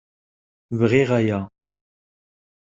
[0.79, 1.39] Bɣiɣ aya.